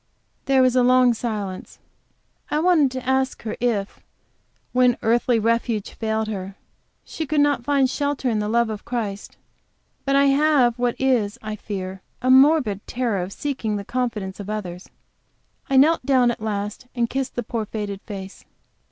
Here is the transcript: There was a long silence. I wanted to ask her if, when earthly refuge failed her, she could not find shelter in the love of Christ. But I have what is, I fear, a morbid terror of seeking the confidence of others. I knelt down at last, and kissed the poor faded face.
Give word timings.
There 0.45 0.63
was 0.63 0.75
a 0.75 0.81
long 0.81 1.13
silence. 1.13 1.77
I 2.49 2.57
wanted 2.57 2.89
to 2.93 3.07
ask 3.07 3.43
her 3.43 3.55
if, 3.59 3.99
when 4.71 4.97
earthly 5.03 5.37
refuge 5.37 5.91
failed 5.91 6.27
her, 6.27 6.55
she 7.05 7.27
could 7.27 7.39
not 7.39 7.63
find 7.63 7.87
shelter 7.87 8.27
in 8.27 8.39
the 8.39 8.49
love 8.49 8.71
of 8.71 8.83
Christ. 8.83 9.37
But 10.03 10.15
I 10.15 10.25
have 10.25 10.79
what 10.79 10.95
is, 10.99 11.37
I 11.43 11.55
fear, 11.55 12.01
a 12.19 12.31
morbid 12.31 12.81
terror 12.87 13.21
of 13.21 13.31
seeking 13.31 13.75
the 13.75 13.85
confidence 13.85 14.39
of 14.39 14.49
others. 14.49 14.89
I 15.69 15.77
knelt 15.77 16.03
down 16.03 16.31
at 16.31 16.41
last, 16.41 16.87
and 16.95 17.07
kissed 17.07 17.35
the 17.35 17.43
poor 17.43 17.67
faded 17.67 18.01
face. 18.01 18.43